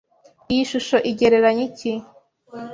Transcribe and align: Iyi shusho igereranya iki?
Iyi 0.51 0.63
shusho 0.71 0.97
igereranya 1.11 1.63
iki? 1.69 1.91